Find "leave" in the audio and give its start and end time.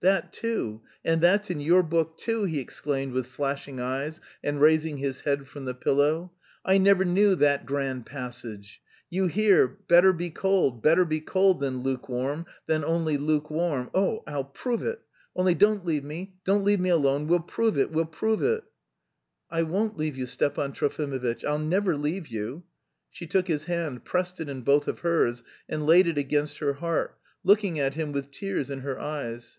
15.84-16.02, 16.64-16.80, 19.98-20.16, 21.94-22.26